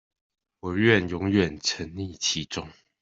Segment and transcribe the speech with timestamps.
[0.61, 2.67] 我願永遠沈溺其中